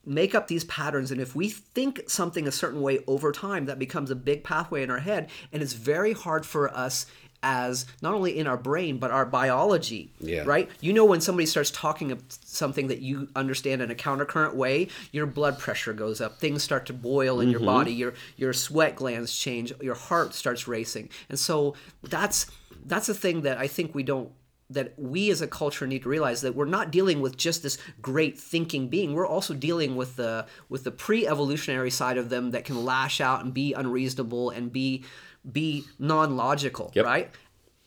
[0.06, 1.12] make up these patterns.
[1.12, 4.84] And if we think something a certain way over time that becomes a big pathway
[4.84, 5.30] in our head.
[5.52, 7.06] And it's very hard for us
[7.44, 10.44] as not only in our brain but our biology Yeah.
[10.46, 10.70] right?
[10.80, 14.90] You know when somebody starts talking of something that you understand in a countercurrent way
[15.12, 18.96] your blood pressure goes up things start to boil in your body your your sweat
[18.96, 21.10] glands change your heart starts racing.
[21.30, 22.46] And so that's
[22.86, 24.32] that's a thing that i think we don't
[24.72, 27.78] that we as a culture need to realize that we're not dealing with just this
[28.02, 29.13] great thinking being.
[29.13, 33.44] We're also dealing with the with the pre-evolutionary side of them that can lash out
[33.44, 35.04] and be unreasonable and be
[35.52, 37.06] be non-logical Yep.
[37.06, 37.30] right?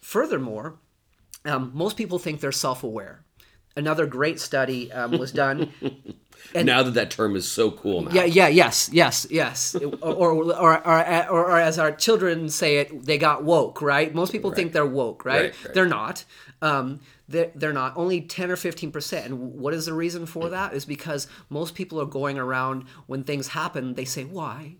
[0.00, 0.74] Furthermore
[1.46, 3.23] um, most people think they're self-aware
[3.76, 5.72] another great study um, was done
[6.54, 9.74] And now that that term is so cool now yeah, yeah, yes, yes, yes.
[9.74, 14.14] or, or, or, or, or as our children say it, they got woke, right?
[14.14, 15.42] Most people think they're woke, right?
[15.42, 15.74] Right, right.
[15.74, 16.24] They're not.
[16.62, 17.96] Um, they're, they're not.
[17.96, 19.24] Only 10 or 15%.
[19.24, 20.74] And what is the reason for that?
[20.74, 24.76] Is because most people are going around when things happen, they say, why?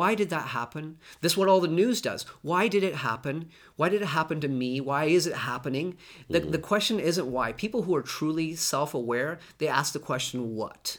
[0.00, 0.96] Why did that happen?
[1.20, 2.22] This is what all the news does.
[2.40, 3.50] Why did it happen?
[3.76, 4.80] Why did it happen to me?
[4.80, 5.98] Why is it happening?
[6.30, 6.52] The, mm-hmm.
[6.52, 7.52] the question isn't why.
[7.52, 10.96] People who are truly self aware, they ask the question, what?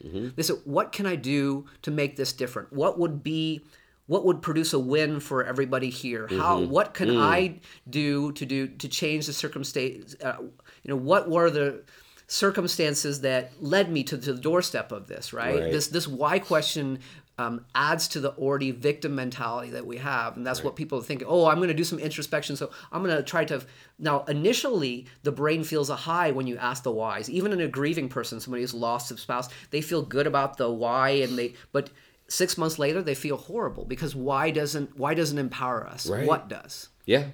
[0.00, 0.28] Mm-hmm.
[0.36, 2.72] They said, "What can I do to make this different?
[2.72, 3.64] What would be,
[4.06, 6.28] what would produce a win for everybody here?
[6.28, 6.60] How?
[6.60, 6.70] Mm-hmm.
[6.70, 7.20] What can mm.
[7.20, 7.58] I
[7.90, 10.14] do to do to change the circumstance?
[10.22, 11.82] Uh, you know, what were the
[12.28, 15.32] circumstances that led me to, to the doorstep of this?
[15.32, 15.60] Right?
[15.60, 15.72] Right.
[15.72, 17.00] This this why question
[17.38, 21.24] um, adds to the already victim mentality that we have, and that's what people think.
[21.26, 23.62] Oh, I'm going to do some introspection, so I'm going to try to.
[23.98, 27.28] Now, initially, the brain feels a high when you ask the whys.
[27.28, 30.70] Even in a grieving person, somebody who's lost a spouse, they feel good about the
[30.70, 31.90] why, and they but
[32.28, 36.06] six months later they feel horrible because why doesn't why doesn't empower us?
[36.06, 36.26] Right.
[36.26, 36.88] What does?
[37.04, 37.26] Yeah.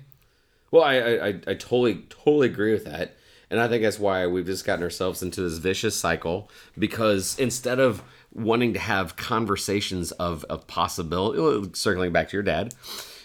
[0.71, 3.17] Well, I, I I totally, totally agree with that.
[3.51, 7.81] And I think that's why we've just gotten ourselves into this vicious cycle because instead
[7.81, 12.73] of wanting to have conversations of, of possibility, circling back to your dad,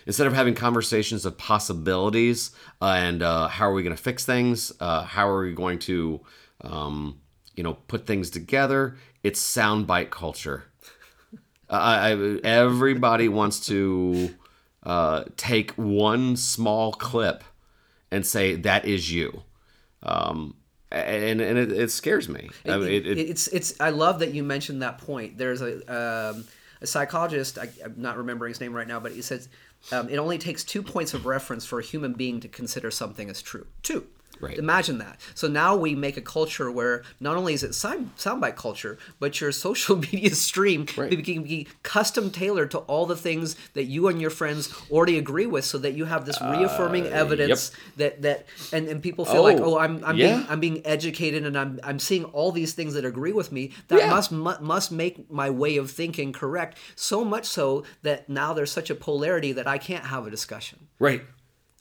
[0.08, 4.72] instead of having conversations of possibilities and uh, how are we going to fix things,
[4.80, 6.20] uh, how are we going to,
[6.62, 7.20] um,
[7.56, 10.66] you know, put things together, it's soundbite culture.
[11.70, 12.12] I,
[12.44, 14.36] everybody wants to
[14.84, 17.44] uh, take one small clip
[18.12, 19.42] and say that is you,
[20.06, 20.56] um,
[20.92, 22.50] and and it, it scares me.
[22.66, 25.38] I mean, it, it, it's it's i love that you mentioned that point.
[25.38, 26.46] There's a um,
[26.82, 29.48] a psychologist I, i'm not remembering his name right now but he says
[29.92, 33.30] um, it only takes two points of reference for a human being to consider something
[33.30, 33.68] as true.
[33.84, 34.08] Two
[34.40, 34.58] Right.
[34.58, 35.20] Imagine that.
[35.34, 39.40] So now we make a culture where not only is it sound, soundbite culture, but
[39.42, 41.24] your social media stream Right.
[41.24, 45.46] can be custom tailored to all the things that you and your friends already agree
[45.46, 49.44] with, so that you have this reaffirming uh, evidence that that and, and people feel
[49.44, 50.28] like, Oh, oh, I'm I'm yeah.
[50.38, 53.72] being I'm being educated and I'm I'm seeing all these things that agree with me.
[53.88, 54.10] That Yeah.
[54.10, 56.78] must mu- must make my way of thinking correct.
[56.96, 60.88] So much so that now there's such a polarity that I can't have a discussion.
[61.00, 61.24] right,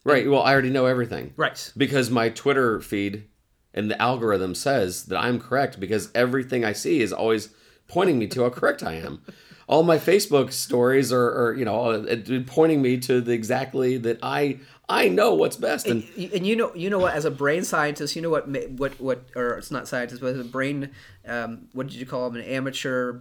[0.05, 0.29] right.
[0.29, 1.33] Well, I already know everything.
[1.35, 1.71] Right.
[1.75, 3.25] because my Twitter feed
[3.73, 7.49] and the algorithm says that I'm correct because everything I see is always
[7.89, 9.21] pointing me to how correct I am.
[9.67, 12.15] All my Facebook stories are, are you know, uh,
[12.45, 15.87] pointing me to the exactly that I I know what's best.
[15.87, 18.47] And Y- and you know you know what as a brain scientist you know what
[18.77, 20.91] what what or it's not scientist but as a brain
[21.27, 23.17] um, what did you call him an amateur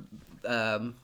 [0.47, 0.95] um,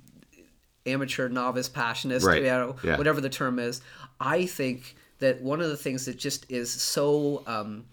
[0.87, 2.43] amateur novice passionist Right.
[2.43, 2.97] you know, Yeah.
[2.99, 3.81] whatever the term is
[4.21, 7.85] i think that one of the things that just is so um,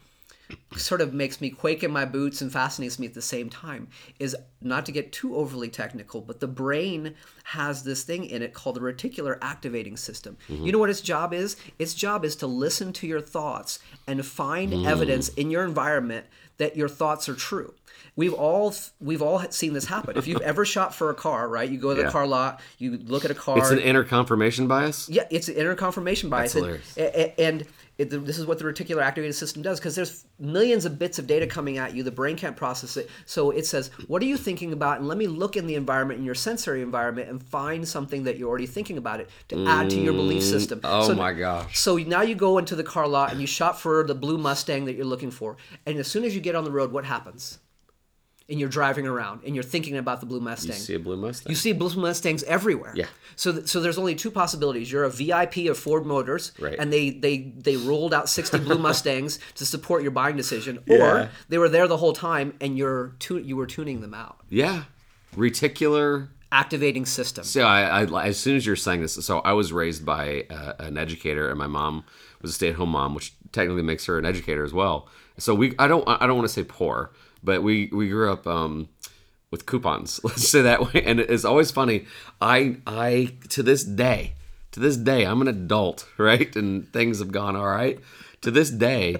[0.78, 3.88] sort of makes me quake in my boots and fascinates me at the same time
[4.20, 7.14] is not to get too overly technical, but the brain
[7.46, 10.38] has this thing in it called the reticular activating system.
[10.48, 10.70] You mm-hmm.
[10.70, 11.56] know what its job is?
[11.80, 14.88] Its job is to listen to your thoughts and find mm.
[14.88, 16.26] evidence in your environment
[16.58, 17.74] that your thoughts are true.
[18.16, 20.18] We've all we've all seen this happen.
[20.18, 21.70] If you've ever shot for a car, right?
[21.70, 22.12] You go to the Yeah.
[22.12, 23.60] car lot, you look at a car.
[23.60, 25.08] it's an inner confirmation bias.
[25.08, 26.98] Yeah, it's an inner confirmation bias, and, hilarious.
[26.98, 27.66] a- a- and
[27.98, 31.28] it, this is what the reticular activating system does because there's millions of bits of
[31.28, 32.04] data coming at you.
[32.04, 35.18] The brain can't process it, so it says, "What are you thinking about?" And let
[35.18, 38.68] me look in the environment, in your sensory environment, and find something that you're already
[38.68, 40.80] thinking about it to add to your belief mm, system.
[40.84, 41.80] Oh So- my gosh.
[41.80, 44.86] So now you go into the car lot and you shop for the blue Mustang
[44.86, 47.60] that you're looking for, and as soon as you get on the road, what happens?
[48.50, 50.70] And you're driving around and you're thinking about the blue Mustang.
[50.70, 51.50] You see a blue Mustang.
[51.50, 52.94] You see blue Mustangs everywhere.
[52.96, 53.08] Yeah.
[53.36, 54.90] So, th- so there's only two possibilities.
[54.90, 56.76] You're a VIP of Ford Motors, Right.
[56.80, 60.98] and they they they rolled out 60 blue Mustangs to support your buying decision, Yeah.
[60.98, 64.38] or they were there the whole time and you're tu- you were tuning them out.
[64.50, 64.84] yeah,
[65.36, 67.44] reticular Activating system.
[67.44, 70.74] So I, I, as soon as you're saying this, so I was raised by uh,
[70.80, 72.06] an educator, and my mom
[72.42, 75.10] was a stay-at-home mom, which technically makes her an educator as well.
[75.38, 77.12] So we, I don't, I don't want to say poor,
[77.48, 78.90] but we we grew up um,
[79.50, 80.20] with coupons.
[80.24, 82.06] Let's say that way, and it's always funny.
[82.40, 84.34] I, I to this day,
[84.74, 88.00] to this day, I'm an adult, right, and things have gone all right.
[88.42, 89.18] To this day,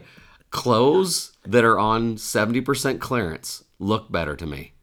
[0.52, 4.74] clothes that are on seventy percent clearance look better to me.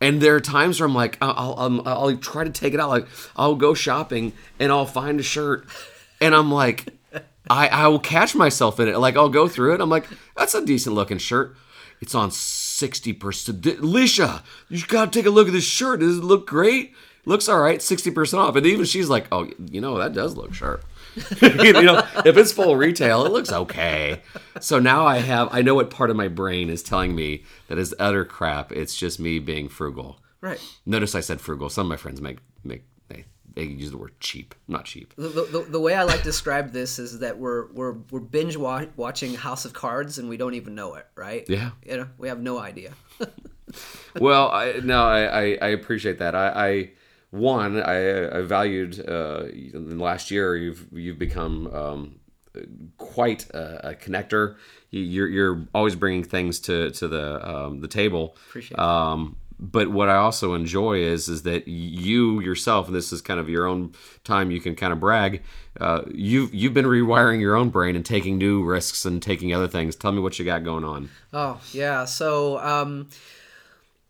[0.00, 2.90] And there are times where I'm like, I'll, I'll, I'll try to take it out.
[2.90, 5.66] Like, I'll go shopping and I'll find a shirt,
[6.20, 6.88] and I'm like,
[7.48, 8.98] I, I will catch myself in it.
[8.98, 9.80] Like, I'll go through it.
[9.80, 11.56] I'm like, that's a decent looking shirt.
[12.00, 13.80] It's on 60%.
[13.80, 16.00] Alicia, you got to take a look at this shirt.
[16.00, 16.94] Does it look great?
[17.26, 18.56] Looks all right, 60% off.
[18.56, 20.84] And even she's like, oh, you know, that does look sharp.
[21.40, 24.20] you know, if it's full retail, it looks okay.
[24.60, 27.78] So now I have, I know what part of my brain is telling me that
[27.78, 28.72] is utter crap.
[28.72, 30.20] It's just me being frugal.
[30.40, 30.60] Right.
[30.84, 31.70] Notice I said frugal.
[31.70, 32.38] Some of my friends make
[33.54, 34.54] they use the word cheap.
[34.68, 35.14] Not cheap.
[35.16, 38.56] The, the, the way I like to describe this is that we're we're we're binge
[38.56, 41.44] wa- watching House of Cards and we don't even know it, right?
[41.48, 41.70] Yeah.
[41.86, 42.92] You know, we have no idea.
[44.20, 46.34] well, I, no, I, I, I appreciate that.
[46.34, 46.90] I, I
[47.30, 50.56] one, I, I valued uh, in the last year.
[50.56, 52.14] You've you've become um,
[52.98, 54.56] quite a, a connector.
[54.90, 58.36] You- You're you're always bringing things to to the um, the table.
[58.48, 58.78] Appreciate.
[58.78, 63.40] Um, but what I also enjoy is is that you yourself, and this is kind
[63.40, 63.92] of your own
[64.24, 65.42] time, you can kind of brag.
[65.80, 69.68] Uh, you've you've been rewiring your own brain and taking new risks and taking other
[69.68, 69.96] things.
[69.96, 71.10] Tell me what you got going on.
[71.32, 72.04] Oh yeah.
[72.04, 73.08] So um,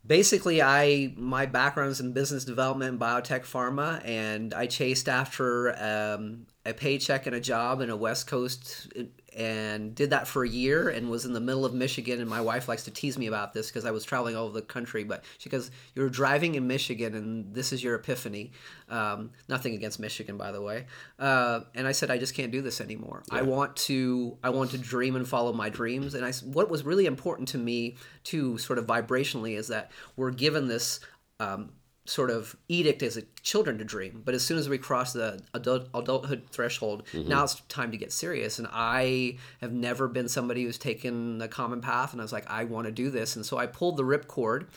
[0.07, 6.45] basically i my background is in business development biotech pharma and i chased after um,
[6.65, 8.87] a paycheck and a job in a west coast
[9.35, 12.41] and did that for a year and was in the middle of michigan and my
[12.41, 15.03] wife likes to tease me about this because i was traveling all over the country
[15.03, 18.51] but she goes you're driving in michigan and this is your epiphany.
[18.89, 20.85] Um, nothing against michigan by the way.
[21.19, 23.23] Uh, and i said i just can't do this anymore.
[23.31, 26.13] I want to i want to dream and follow my dreams.
[26.13, 30.31] And I, what was really important to me too sort of vibrationally is that we're
[30.31, 30.99] given this
[31.39, 31.71] um,
[32.05, 35.41] sort of edict as a children to dream but as soon as we cross the
[35.53, 37.27] adult, adulthood threshold mm-hmm.
[37.27, 38.59] now it's time to get serious.
[38.59, 42.49] And i have never been somebody who's taken the common path and i was like
[42.49, 43.35] i want to do this.
[43.35, 44.67] And so i pulled the ripcord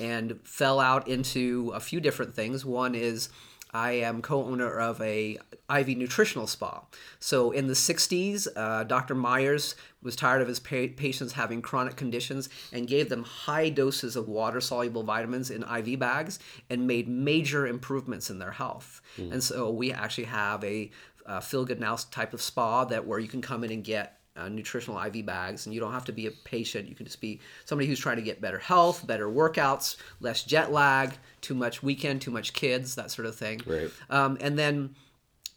[0.00, 2.64] and fell out into a few different things.
[2.64, 3.28] One is
[3.74, 5.38] I am co-owner of a
[5.74, 6.82] IV nutritional spa.
[7.18, 9.14] So in the 60s, uh, Dr.
[9.14, 14.14] Myers was tired of his pa- patients having chronic conditions and gave them high doses
[14.14, 19.00] of water-soluble vitamins in IV bags and made major improvements in their health.
[19.32, 20.90] And so we actually have a
[21.24, 24.18] uh, feel good now type of spa that where you can come in and get
[24.36, 26.88] uh, nutritional IV bags, and you don't have to be a patient.
[26.88, 30.72] You can just be somebody who's trying to get better health, better workouts, less jet
[30.72, 33.60] lag, too much weekend, too much kids, that sort of thing.
[33.66, 33.90] Right.
[34.10, 34.94] Um, and then,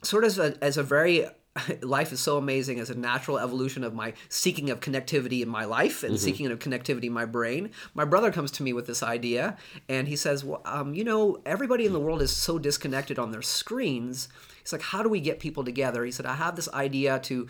[0.03, 1.25] sort of as a, as a very
[1.81, 5.63] life is so amazing as a natural evolution of my seeking of connectivity in my
[5.63, 7.71] life and seeking of connectivity in my brain.
[7.93, 9.57] My brother comes to me with this idea,
[9.88, 13.31] and he says, "Well, um, you know, everybody in the world is so disconnected on
[13.31, 14.27] their screens."
[14.61, 17.47] He's like, "How do we get people together?" He said, "I have this idea to."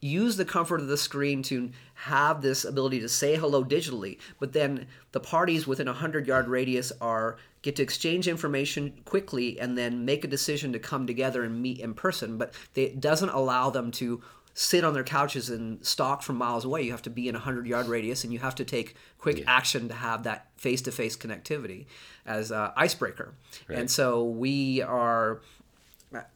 [0.00, 4.52] Use the comfort of the screen to have this ability to say hello digitally but
[4.52, 9.76] then the parties within a 100 yard radius are get to exchange information quickly and
[9.76, 12.38] then make a decision to come together and meet in person.
[12.38, 14.22] But they, it doesn't allow them to
[14.54, 16.82] sit on their couches and stalk from miles away.
[16.82, 19.42] You have to be in a 100 yard radius and you have to take quick
[19.48, 21.86] action to have that face-to-face connectivity
[22.24, 23.34] as a icebreaker.
[23.68, 25.40] And so we are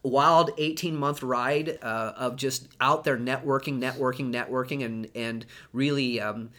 [0.03, 6.19] wild 18 month ride uh, of just out there networking networking networking and and really
[6.19, 6.49] um,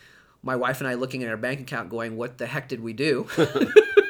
[0.42, 2.92] my wife and i looking at our bank account going what the heck did we
[2.92, 3.26] do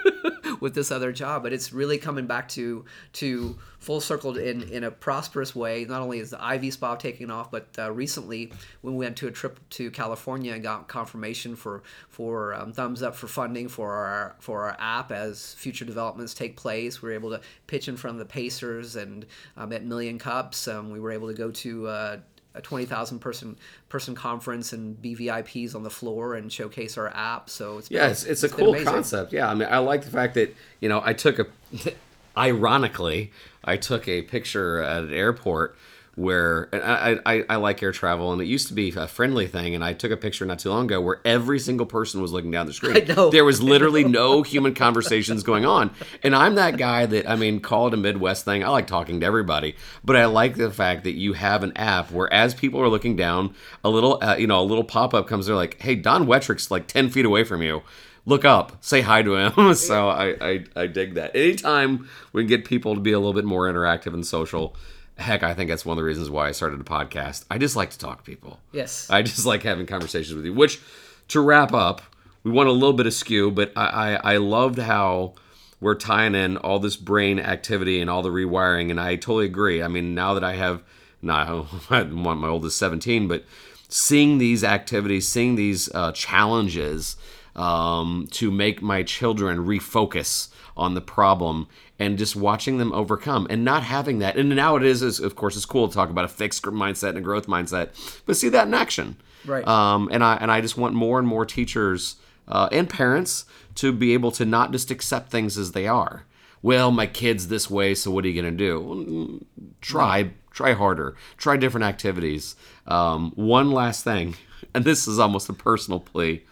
[0.62, 4.85] with this other job but it's really coming back to to full circled in in
[4.85, 5.85] a prosperous way.
[5.85, 9.27] Not only is the iv spa taking off but uh, recently when we went to
[9.27, 13.92] a trip to california and got confirmation for for um, thumbs up for funding for
[13.92, 17.96] our for our app as future developments take place we were able to pitch in
[17.96, 20.68] front of the pacers and um, at million cups.
[20.68, 22.16] Um, we were able to go to uh,
[22.54, 23.56] a 20,000 person
[23.88, 27.48] person conference and be VIPs on the floor and showcase our app.
[27.48, 28.86] So it's Yeah, it's, it's a been cool amazing.
[28.92, 29.32] concept.
[29.32, 31.46] Yeah, I mean, I like the fact that you know I took a,
[32.36, 33.32] ironically,
[33.64, 35.76] I took a picture at an airport
[36.14, 39.46] where and I, I I like air travel, and it used to be a friendly
[39.46, 42.33] thing, and I took a picture not too long ago where every single person was
[42.33, 42.96] looking down the screen.
[43.09, 43.31] I know.
[43.31, 45.90] There was literally no human conversations going on,
[46.22, 48.62] and I'm that guy that I mean, call it a Midwest thing.
[48.62, 52.11] I like talking to everybody, but I like the fact that you have an app
[52.11, 55.27] where as people are looking down, a little uh, you know a little pop up
[55.27, 55.46] comes.
[55.46, 57.83] They're like, "Hey, Don Wettrick's like ten feet away from you."
[58.25, 59.75] Look up, say hi to him.
[59.75, 61.35] so I, I I dig that.
[61.35, 64.77] Anytime we can get people to be a little bit more interactive and social,
[65.18, 67.44] heck, I think that's one of the reasons why I started a podcast.
[67.51, 68.61] I just like to talk to people.
[68.72, 69.09] Yes.
[69.11, 70.53] I just like having conversations with you.
[70.53, 70.81] Which,
[71.29, 72.03] to wrap up,
[72.42, 75.35] we went a little bit askew, but I, I, I loved how
[75.81, 79.83] we're tying in all this brain activity and all the rewiring, and I totally agree.
[79.83, 80.83] I mean, now that I have,
[81.20, 83.44] not my oldest 17, but
[83.88, 87.16] seeing these activities, seeing these uh, challenges
[87.55, 91.68] um, to make my children refocus on the problem
[92.02, 94.36] and just watching them overcome and not having that.
[94.36, 97.10] And now it is, is of course, it's cool to talk about a fixed mindset
[97.10, 99.16] and a growth mindset, but see that in action.
[99.46, 99.66] Right.
[99.66, 102.16] Um, and I and I just want more and more teachers
[102.48, 103.44] uh, and parents
[103.76, 106.24] to be able to not just accept things as they are.
[106.60, 108.80] Well, my kid's this way, so what are you going to do?
[108.80, 109.44] Mm,
[109.80, 112.54] Try, try harder, try different activities.
[112.86, 114.36] Um, one last thing,
[114.74, 116.44] and this is almost a personal plea.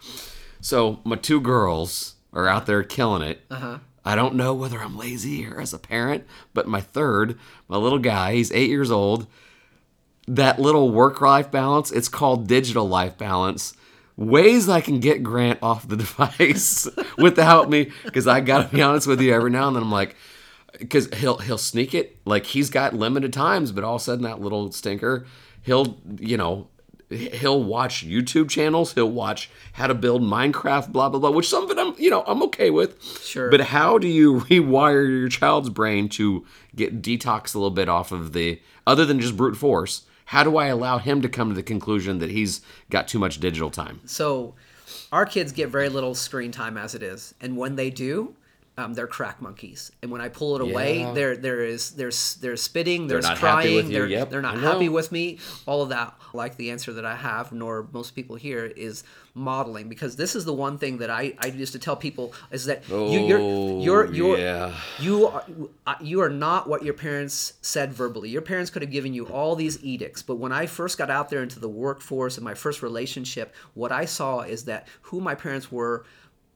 [0.59, 3.41] So my two girls are out there killing it.
[3.49, 3.77] Uh-huh.
[4.03, 7.37] I don't know whether I'm lazy or as a parent, but my third,
[7.67, 9.27] my little guy, he's eight years old.
[10.27, 13.73] That little work-life balance, it's called digital life balance.
[14.17, 16.87] Ways I can get Grant off the device
[17.17, 20.15] without me, because I gotta be honest with you, every now and then I'm like,
[20.79, 24.23] because he'll he'll sneak it like he's got limited times, but all of a sudden
[24.23, 25.25] that little stinker,
[25.61, 26.67] he'll you know
[27.11, 31.63] he'll watch YouTube channels, he'll watch how to build Minecraft, blah blah blah, which some
[31.63, 33.01] of it I'm you know I'm okay with.
[33.21, 33.49] Sure.
[33.49, 36.45] But how do you rewire your child's brain to
[36.75, 40.03] get detox a little bit off of the other than just brute force?
[40.25, 43.39] How do I allow him to come to the conclusion that he's got too much
[43.41, 43.99] digital time?
[44.05, 44.55] So
[45.11, 48.35] our kids get very little screen time as it is, and when they do,
[48.77, 49.91] um, they're crack monkeys.
[50.01, 51.11] And when I pull it away, Yeah.
[51.13, 55.11] there there is there's there's spitting, there's happy crying, they're Yep, they're not happy with
[55.11, 55.39] me.
[55.65, 59.03] All of that, like the answer that I have, nor most people here, is
[59.33, 62.65] modeling because this is the one thing that I I used to tell people is
[62.65, 64.73] that you, you're you're you're Oh, yeah.
[64.99, 65.43] you are
[66.01, 68.29] you are not what your parents said verbally.
[68.29, 71.29] Your parents could have given you all these edicts, but when I first got out
[71.29, 75.35] there into the workforce and my first relationship, what I saw is that who my
[75.35, 76.05] parents were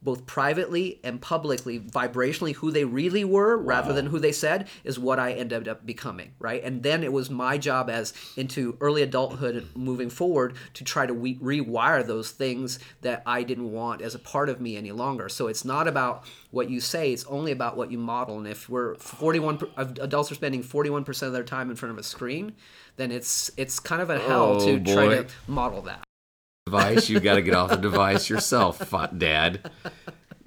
[0.05, 4.97] both privately and publicly, vibrationally, who they really were rather than who they said is
[4.97, 6.63] what I ended up becoming, right?
[6.63, 11.05] And then it was my job as into early adulthood and moving forward to try
[11.05, 14.91] to we- rewire those things that I didn't want as a part of me any
[14.91, 15.27] longer.
[15.27, 18.37] So it's not about what you say, it's only about what you model.
[18.37, 21.91] And if we're 41 per- of adults are spending 41% of their time in front
[21.91, 22.53] of a screen,
[22.97, 26.03] then it's it's kind of a hell Oh, to try to model that.
[26.67, 27.09] Device.
[27.09, 29.69] You got to get off the device yourself, Dad.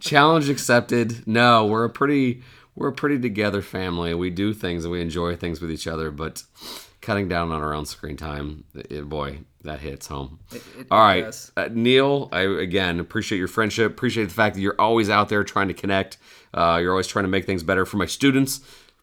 [0.01, 1.25] Challenge accepted.
[1.29, 2.43] No, we're a pretty
[2.75, 4.13] we're a pretty together family.
[4.15, 6.43] We do things and we enjoy things with each other, but
[7.01, 10.41] cutting down on our own screen time, it, boy, that hits home.
[10.51, 12.29] it All right, uh, Neal.
[12.33, 13.93] I again appreciate your friendship.
[13.93, 16.19] Appreciate the fact that you're always out there trying to connect.
[16.53, 18.61] Uh, you're always trying to make things better for my students.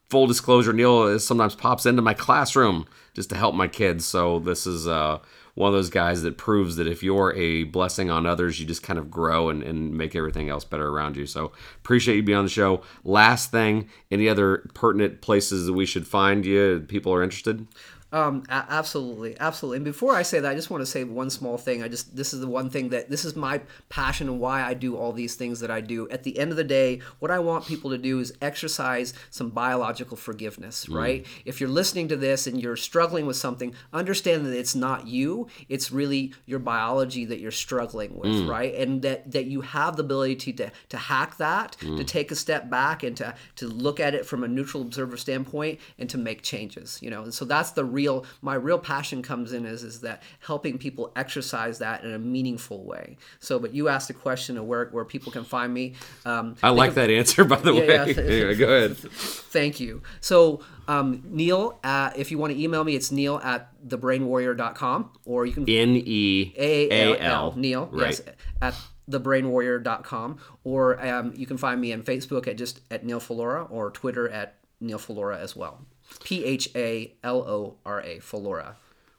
[0.10, 4.04] Full disclosure, Neal sometimes pops into my classroom just to help my kids.
[4.04, 5.20] So this is uh,
[5.56, 8.84] one of those guys that proves that if you're a blessing on others, you just
[8.84, 11.26] kind of grow and, and make everything else better around you.
[11.26, 12.82] So appreciate you being on the show.
[13.04, 16.86] Last thing, any other pertinent places that we should find you?
[16.88, 17.68] People are interested.
[18.16, 19.76] Um, a- absolutely, absolutely.
[19.76, 21.84] And before I say that, I just want to say one small thing.
[21.84, 23.60] I just this is the one thing that this is my
[23.90, 26.08] passion and why I do all these things that I do.
[26.08, 29.50] At the end of the day, what I want people to do is exercise some
[29.50, 30.86] biological forgiveness.
[30.86, 30.96] Mm.
[30.96, 31.26] Right?
[31.44, 35.48] If you're listening to this and you're struggling with something, understand that it's not you.
[35.68, 38.32] It's really your biology that you're struggling with.
[38.32, 38.50] Mm.
[38.50, 38.76] Right?
[38.76, 42.08] And that that you have the ability to to, hack that, to mm.
[42.08, 45.82] take a step back, and to to look at it from a neutral observer standpoint,
[46.00, 46.98] and to make changes.
[47.02, 48.05] You know, and so that's the real
[48.42, 52.84] my real passion comes in is is that helping people exercise that in a meaningful
[52.84, 53.18] way.
[53.40, 55.94] So, but you asked a question of where where people can find me.
[56.26, 57.88] Um, I like that answer, by the way.
[57.88, 58.06] yeah.
[58.36, 58.98] Anyway, go ahead.
[58.98, 60.02] Thank you.
[60.22, 65.46] So, um, Neal, uh, if you want to email me, it's neal at thebrainwarrior.com or
[65.46, 67.54] you can N E A L.
[67.56, 68.10] Neal, Right.
[68.10, 68.22] yes,
[68.62, 68.76] at
[69.10, 73.92] thebrainwarrior.com or um, you can find me on Facebook at just at Neal Phalora or
[73.92, 75.82] Twitter at Neal Phalora as well.
[76.24, 78.76] P H A L O R A Phalora.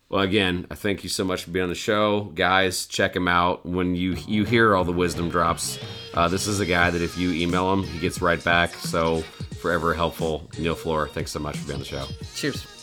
[0.08, 2.86] Well, again, I thank you so much for being on the show, guys.
[2.86, 5.78] Check him out when you you hear all the wisdom drops.
[6.14, 8.70] Uh, this is a guy that if you email him, he gets right back.
[8.74, 9.22] So
[9.60, 11.10] forever helpful, Neal Phalora.
[11.10, 12.06] Thanks so much for being on the show.
[12.34, 12.75] Cheers.